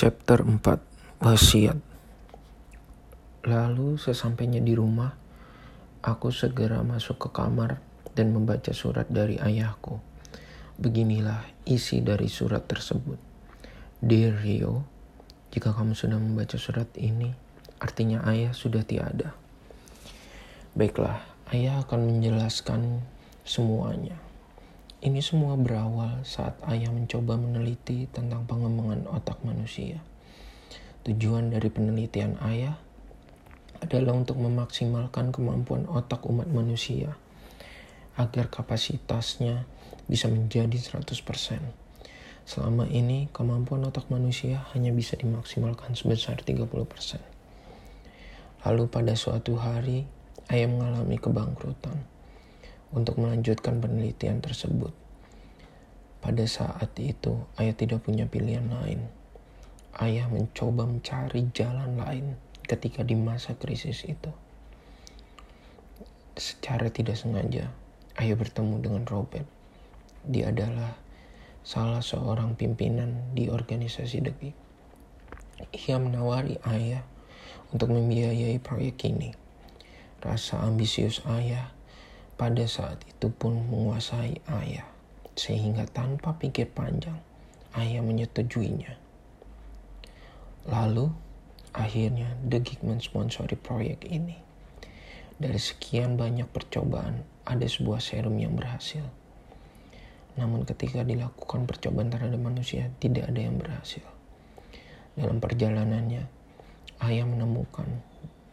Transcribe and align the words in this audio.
Chapter 0.00 0.48
4 0.48 1.20
Wasiat 1.20 1.76
Lalu 3.44 4.00
sesampainya 4.00 4.56
di 4.56 4.72
rumah, 4.72 5.12
aku 6.00 6.32
segera 6.32 6.80
masuk 6.80 7.20
ke 7.20 7.28
kamar 7.28 7.84
dan 8.16 8.32
membaca 8.32 8.72
surat 8.72 9.04
dari 9.12 9.36
ayahku. 9.36 10.00
Beginilah 10.80 11.44
isi 11.68 12.00
dari 12.00 12.32
surat 12.32 12.64
tersebut. 12.64 13.20
Dear 14.00 14.40
Rio, 14.40 14.88
jika 15.52 15.76
kamu 15.76 15.92
sudah 15.92 16.16
membaca 16.16 16.56
surat 16.56 16.88
ini, 16.96 17.36
artinya 17.76 18.24
ayah 18.32 18.56
sudah 18.56 18.80
tiada. 18.80 19.36
Baiklah, 20.72 21.20
ayah 21.52 21.84
akan 21.84 22.08
menjelaskan 22.08 23.04
semuanya. 23.44 24.29
Ini 25.00 25.24
semua 25.24 25.56
berawal 25.56 26.28
saat 26.28 26.60
ayah 26.68 26.92
mencoba 26.92 27.40
meneliti 27.40 28.04
tentang 28.12 28.44
pengembangan 28.44 29.08
otak 29.08 29.40
manusia. 29.48 29.96
Tujuan 31.08 31.48
dari 31.48 31.72
penelitian 31.72 32.36
ayah 32.44 32.76
adalah 33.80 34.12
untuk 34.12 34.36
memaksimalkan 34.36 35.32
kemampuan 35.32 35.88
otak 35.88 36.20
umat 36.28 36.52
manusia 36.52 37.16
agar 38.20 38.52
kapasitasnya 38.52 39.64
bisa 40.04 40.28
menjadi 40.28 40.76
100%. 40.76 41.00
Selama 42.44 42.84
ini, 42.92 43.32
kemampuan 43.32 43.88
otak 43.88 44.12
manusia 44.12 44.68
hanya 44.76 44.92
bisa 44.92 45.16
dimaksimalkan 45.16 45.96
sebesar 45.96 46.44
30%. 46.44 46.68
Lalu 48.68 48.84
pada 48.92 49.16
suatu 49.16 49.56
hari, 49.56 50.04
ayah 50.52 50.68
mengalami 50.68 51.16
kebangkrutan 51.16 52.19
untuk 52.90 53.22
melanjutkan 53.22 53.78
penelitian 53.78 54.42
tersebut. 54.42 54.90
Pada 56.20 56.44
saat 56.44 56.92
itu, 57.00 57.48
ayah 57.56 57.72
tidak 57.72 58.04
punya 58.04 58.28
pilihan 58.28 58.68
lain. 58.68 59.08
Ayah 59.96 60.28
mencoba 60.28 60.84
mencari 60.84 61.48
jalan 61.56 61.96
lain 61.96 62.36
ketika 62.68 63.00
di 63.02 63.16
masa 63.16 63.56
krisis 63.56 64.04
itu. 64.04 64.30
Secara 66.36 66.92
tidak 66.92 67.16
sengaja, 67.16 67.72
ayah 68.20 68.36
bertemu 68.36 68.78
dengan 68.84 69.02
Robert. 69.08 69.48
Dia 70.28 70.52
adalah 70.52 70.94
salah 71.64 72.04
seorang 72.04 72.52
pimpinan 72.52 73.32
di 73.32 73.48
organisasi 73.48 74.18
Degi. 74.20 74.50
Ia 75.88 75.96
menawari 75.96 76.60
ayah 76.68 77.04
untuk 77.72 77.92
membiayai 77.92 78.60
proyek 78.60 79.08
ini. 79.08 79.32
Rasa 80.20 80.60
ambisius 80.60 81.24
ayah 81.24 81.72
pada 82.40 82.64
saat 82.64 83.04
itu 83.04 83.28
pun 83.28 83.68
menguasai 83.68 84.40
ayah, 84.48 84.88
sehingga 85.36 85.84
tanpa 85.84 86.40
pikir 86.40 86.72
panjang, 86.72 87.20
ayah 87.76 88.00
menyetujuinya. 88.00 88.96
Lalu, 90.64 91.12
akhirnya 91.76 92.32
The 92.40 92.64
Geek 92.64 92.80
mensponsori 92.80 93.60
proyek 93.60 94.08
ini. 94.08 94.40
Dari 95.36 95.60
sekian 95.60 96.16
banyak 96.16 96.48
percobaan, 96.48 97.28
ada 97.44 97.68
sebuah 97.68 98.00
serum 98.00 98.40
yang 98.40 98.56
berhasil. 98.56 99.04
Namun 100.40 100.64
ketika 100.64 101.04
dilakukan 101.04 101.68
percobaan 101.68 102.08
terhadap 102.08 102.40
manusia, 102.40 102.88
tidak 103.04 103.28
ada 103.28 103.40
yang 103.52 103.60
berhasil. 103.60 104.08
Dalam 105.12 105.44
perjalanannya, 105.44 106.24
ayah 107.04 107.26
menemukan 107.28 108.00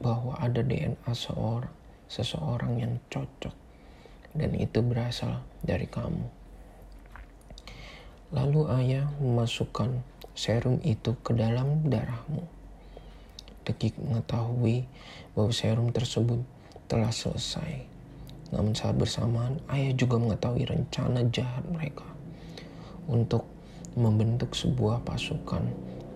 bahwa 0.03 0.35
ada 0.43 0.59
DNA 0.59 1.07
seorang, 1.15 1.71
seseorang 2.11 2.83
yang 2.83 2.99
cocok 3.07 3.66
dan 4.37 4.53
itu 4.53 4.79
berasal 4.85 5.41
dari 5.65 5.89
kamu. 5.89 6.29
Lalu 8.31 8.61
ayah 8.77 9.07
memasukkan 9.17 10.03
serum 10.37 10.77
itu 10.85 11.17
ke 11.25 11.33
dalam 11.33 11.87
darahmu. 11.89 12.45
Dekik 13.65 13.97
mengetahui 13.99 14.85
bahwa 15.33 15.51
serum 15.51 15.89
tersebut 15.91 16.39
telah 16.87 17.11
selesai. 17.11 17.83
Namun 18.53 18.71
saat 18.71 18.95
bersamaan, 18.95 19.59
ayah 19.73 19.91
juga 19.91 20.15
mengetahui 20.15 20.63
rencana 20.63 21.25
jahat 21.33 21.67
mereka 21.67 22.07
untuk 23.11 23.43
membentuk 23.97 24.55
sebuah 24.55 25.03
pasukan 25.03 25.67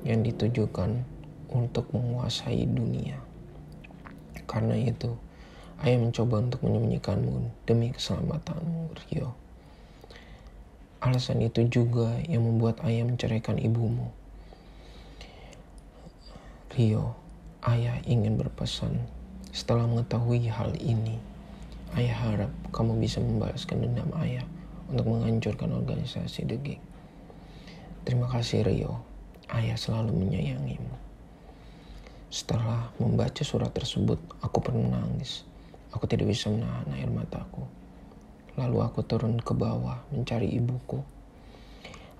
yang 0.07 0.23
ditujukan 0.23 1.03
untuk 1.51 1.91
menguasai 1.91 2.63
dunia. 2.67 3.19
Karena 4.47 4.75
itu, 4.79 5.15
Ayah 5.81 5.97
mencoba 5.97 6.45
untuk 6.45 6.61
menyembunyikanmu 6.61 7.65
demi 7.65 7.89
keselamatanmu, 7.89 8.93
Rio. 9.09 9.33
Alasan 11.01 11.41
itu 11.41 11.65
juga 11.65 12.21
yang 12.29 12.45
membuat 12.45 12.85
ayah 12.85 13.01
menceraikan 13.01 13.57
ibumu. 13.57 14.13
Rio, 16.77 17.17
ayah 17.65 17.97
ingin 18.05 18.37
berpesan. 18.37 19.01
Setelah 19.49 19.89
mengetahui 19.89 20.45
hal 20.53 20.77
ini, 20.77 21.17
ayah 21.97 22.29
harap 22.29 22.51
kamu 22.69 23.01
bisa 23.01 23.17
membalaskan 23.17 23.81
dendam 23.81 24.13
ayah 24.21 24.45
untuk 24.85 25.09
menghancurkan 25.09 25.73
organisasi 25.73 26.45
The 26.45 26.57
Geek. 26.61 26.81
Terima 28.05 28.29
kasih 28.29 28.69
Rio, 28.69 29.01
ayah 29.49 29.81
selalu 29.81 30.13
menyayangimu. 30.13 30.93
Setelah 32.29 32.93
membaca 33.01 33.41
surat 33.41 33.73
tersebut, 33.73 34.21
aku 34.45 34.61
pun 34.61 34.77
menangis. 34.77 35.49
Aku 35.91 36.07
tidak 36.07 36.31
bisa 36.31 36.47
menahan 36.47 36.88
air 36.96 37.12
mataku. 37.12 37.68
Lalu 38.56 38.84
aku 38.84 39.03
turun 39.03 39.40
ke 39.40 39.52
bawah 39.56 40.03
mencari 40.12 40.47
ibuku. 40.52 41.00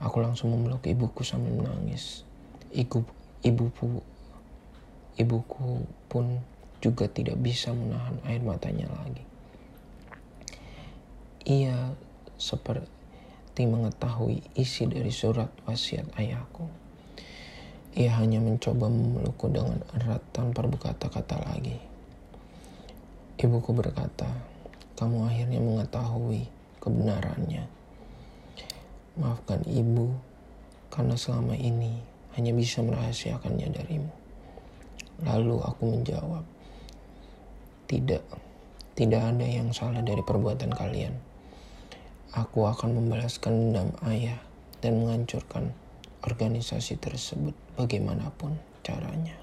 Aku 0.02 0.18
langsung 0.20 0.52
memeluk 0.52 0.84
ibuku 0.88 1.22
sambil 1.22 1.54
menangis. 1.56 2.26
Ibu, 2.72 3.04
ibuku, 3.44 4.02
ibuku 5.20 5.86
pun 6.08 6.42
juga 6.82 7.06
tidak 7.06 7.38
bisa 7.38 7.70
menahan 7.76 8.18
air 8.26 8.42
matanya 8.42 8.90
lagi. 8.90 9.24
Ia 11.46 11.94
seperti 12.42 13.70
mengetahui 13.70 14.42
isi 14.58 14.90
dari 14.90 15.14
surat 15.14 15.52
wasiat 15.70 16.10
ayahku. 16.18 16.66
Ia 17.94 18.18
hanya 18.18 18.40
mencoba 18.40 18.88
memelukku 18.88 19.52
dengan 19.52 19.84
erat 19.94 20.24
tanpa 20.34 20.64
berkata-kata 20.64 21.38
lagi. 21.44 21.91
Ibuku 23.42 23.74
berkata, 23.74 24.30
kamu 24.94 25.26
akhirnya 25.26 25.58
mengetahui 25.58 26.46
kebenarannya. 26.78 27.66
Maafkan 29.18 29.66
ibu, 29.66 30.14
karena 30.94 31.18
selama 31.18 31.58
ini 31.58 32.06
hanya 32.38 32.54
bisa 32.54 32.86
merahasiakannya 32.86 33.74
darimu. 33.74 34.14
Lalu 35.26 35.58
aku 35.58 35.84
menjawab, 35.90 36.46
tidak, 37.90 38.22
tidak 38.94 39.26
ada 39.26 39.48
yang 39.50 39.74
salah 39.74 40.06
dari 40.06 40.22
perbuatan 40.22 40.78
kalian. 40.78 41.18
Aku 42.38 42.70
akan 42.70 42.94
membalaskan 42.94 43.74
dendam 43.74 43.90
ayah 44.06 44.38
dan 44.86 45.02
menghancurkan 45.02 45.74
organisasi 46.22 47.02
tersebut 47.02 47.58
bagaimanapun 47.74 48.54
caranya. 48.86 49.41